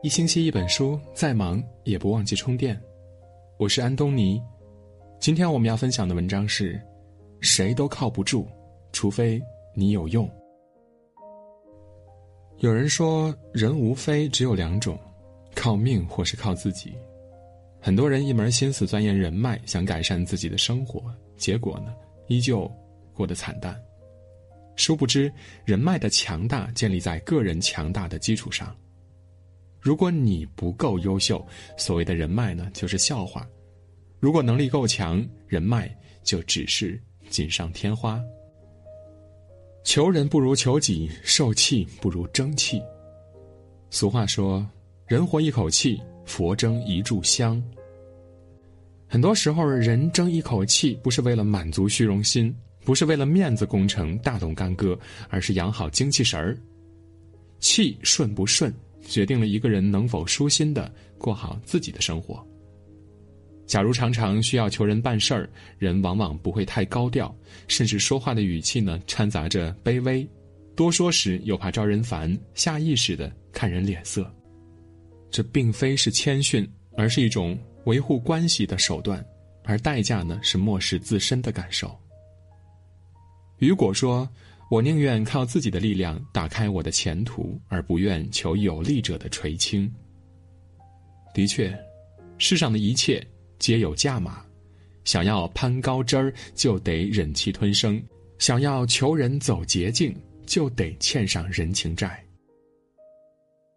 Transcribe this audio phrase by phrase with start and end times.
[0.00, 2.80] 一星期一本书，再忙也不忘记充电。
[3.56, 4.40] 我是安东尼，
[5.18, 6.80] 今天我们要分享的文章是：
[7.40, 8.46] 谁都靠不住，
[8.92, 9.42] 除非
[9.74, 10.30] 你有用。
[12.58, 14.96] 有人说，人无非只有两种，
[15.56, 16.94] 靠命或是靠自己。
[17.80, 21.02] 很多人一门心思钻研人脉，想改善自己的生活，
[21.36, 21.92] 结果呢，
[22.28, 22.70] 依旧
[23.12, 23.76] 过得惨淡。
[24.78, 25.30] 殊不知，
[25.64, 28.74] 人脉的强大建立在个人强大的基础上。
[29.80, 31.44] 如果你不够优秀，
[31.76, 33.42] 所谓的人脉呢，就是笑话；
[34.20, 38.22] 如果能力够强，人脉就只是锦上添花。
[39.82, 42.80] 求人不如求己，受气不如争气。
[43.90, 44.64] 俗话说
[45.08, 47.60] ：“人活一口气，佛争一炷香。”
[49.08, 52.54] 很多时候，人争一口气，不是为了满足虚荣心，
[52.88, 54.98] 不是为了面子工程大动干戈，
[55.28, 56.56] 而是养好精气神儿。
[57.58, 58.72] 气顺不顺？
[59.02, 62.42] 决定了一个人能否舒心的过好自己的生活。
[63.66, 70.26] 假如常常需要求人办事儿，人往往不会太高调，甚至说话的语气呢掺杂着卑微，
[70.74, 74.34] 多说时又怕招人烦，下意识的看人脸色。
[75.30, 79.22] 这并非是谦逊，而是一种维护关系的手段，
[79.64, 81.94] 而代价呢是漠视自身的感受。
[83.58, 84.28] 雨果说。
[84.70, 89.90] 我宁愿靠自己的力量打开我的前途，而不愿求有力者的垂青。
[91.32, 91.74] 的确，
[92.36, 93.26] 世上的一切
[93.58, 94.44] 皆有价码，
[95.04, 97.98] 想要攀高枝儿，就得忍气吞声；
[98.38, 102.22] 想要求人走捷径，就得欠上人情债。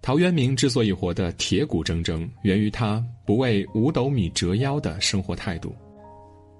[0.00, 5.76] 陶渊明之所以活得铁骨铮铮，源于他不为五斗米折腰的生活态度，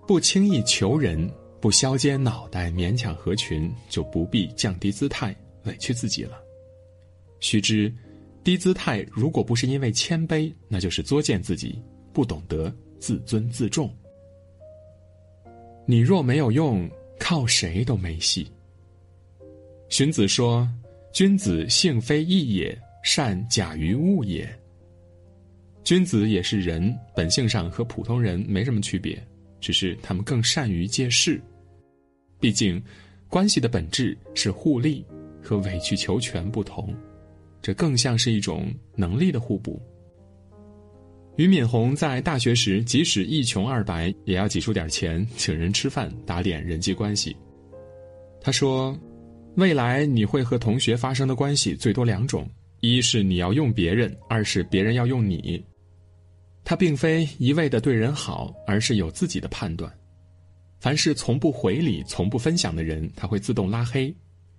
[0.06, 1.26] 不轻易求人。
[1.60, 5.34] 不削尖脑袋勉强合群，就不必降低姿态
[5.64, 6.40] 委屈自己了。
[7.40, 7.92] 须知，
[8.44, 13.92] 低姿态如果不是因为谦卑，那就是作践自己，不懂得自尊自重。
[15.84, 16.88] 你若没有用，
[17.18, 18.46] 靠谁都没戏。
[19.88, 20.68] 荀子说
[21.12, 24.48] ：“君子性非异也，善假于物也。”
[25.82, 29.20] 君子也是人，本性上和普通人没什么区别。
[29.60, 31.42] 只是他们更善于借势，
[32.40, 32.82] 毕竟，
[33.28, 35.04] 关系的本质是互利，
[35.42, 36.94] 和委曲求全不同，
[37.60, 39.80] 这更像是一种能力的互补。
[41.36, 47.36] 俞敏洪在大学时，即使一穷二白，也要挤出点钱请人吃饭，打点人际关系。
[48.40, 48.98] 他说
[49.54, 52.48] ：“未来你会和同学发生的关系最多两种，
[52.80, 55.64] 一是你要用别人，二是别人要用你。”
[56.64, 59.92] 他并非一味的对人好，而是有自己的判断。
[60.80, 64.14] 凡是从不回礼、从不分享的人，他会自动拉黑；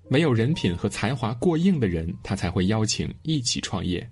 [0.10, 4.08] 没有人品和才华过硬的人，他才会邀请一起创业。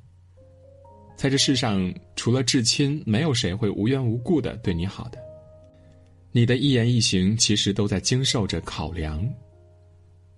[1.18, 5.20] 在这世上，除了至亲，没有谁会无缘无故的对你好的。
[6.32, 9.28] 你的一言一行，其实都在经受着考量。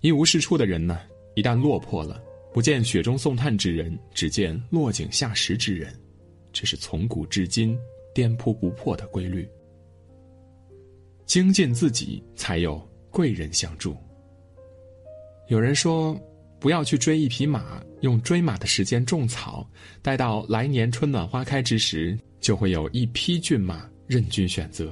[0.02, 1.02] 一无是处的人呢，
[1.36, 5.94] 一旦落魄了，不见雪中送炭之人，只见落井下石之人。
[6.54, 7.78] 这是从古至今
[8.14, 9.48] 颠扑不破的规律。
[11.30, 12.82] 精进自己，才有
[13.12, 13.96] 贵人相助。
[15.48, 16.20] 有人说，
[16.60, 19.70] 不要去追一匹马，用追马的时间种草，
[20.02, 24.92] 待到来年春暖花开之时，就会有一匹骏马任君选择。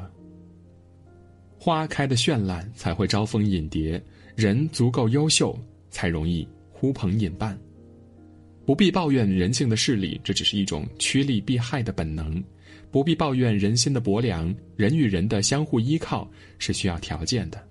[1.58, 4.00] 花开的绚烂才会招蜂引蝶，
[4.36, 5.60] 人足够优秀，
[5.90, 7.60] 才容易呼朋引伴。
[8.64, 12.40] 不必抱怨人性的势力，这只是一种趋利避害的本能；
[12.92, 17.62] 不必抱怨人心的薄凉，人与人的相互依靠是需要条件的。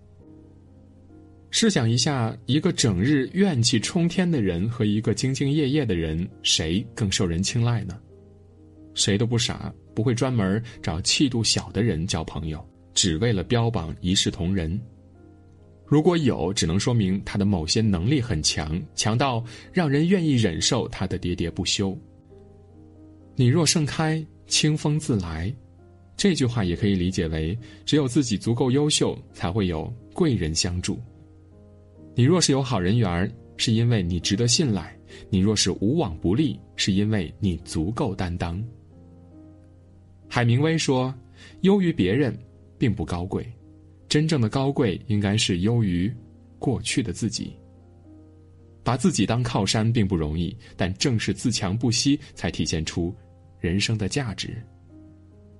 [1.50, 7.98] 试想一下，一个整日怨气冲天的人和一个兢兢业业的人，谁更受人青睐呢？
[8.94, 14.78] 谁都不傻，不会专门找气度小的人交朋友，只为了标榜一视同仁。
[15.86, 19.42] 如果有，只能说明他的某些能力很强，强到
[19.72, 21.96] 让人愿意忍受他的喋喋不休。
[23.36, 25.52] 你若盛开，清风自来。
[26.16, 30.98] 这句话也可以理解为：只有自己足够优秀，才会有贵人相助。
[32.14, 34.84] 你若是有好人缘是因为你值得信赖；
[35.28, 38.62] 你若是无往不利，是因为你足够担当。
[40.28, 41.14] 海明威说
[41.60, 42.36] ：“优于别人，
[42.78, 43.46] 并不高贵。”
[44.08, 46.10] 真正的高贵，应该是优于
[46.58, 47.54] 过去的自己。
[48.82, 53.14] 把自己当靠山并不容易，但正是自强不息，才体现出
[53.60, 54.56] 人生的价值。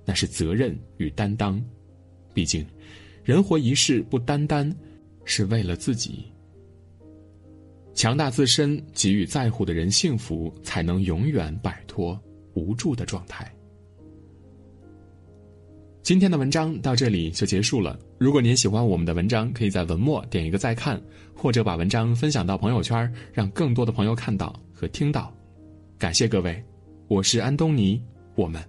[0.05, 1.61] 那是责任与担当。
[2.33, 2.65] 毕竟，
[3.23, 4.73] 人活一世，不单单
[5.25, 6.25] 是为了自己。
[7.93, 12.17] 强大自身，给予在乎的人幸福，才能永远摆脱
[12.53, 13.51] 无助的状态。
[16.03, 17.99] 今天的文章到这里就结束了。
[18.17, 21.01] 如果您喜欢我们的文章，可以在文末点一个再看，
[21.35, 25.35] 或者把文章分享到朋友圈，让更多的朋友看到和听到。
[25.97, 26.63] 感谢各位，
[27.09, 28.03] 我是安东尼，
[28.35, 28.61] 我们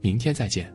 [0.00, 0.73] 明天再见。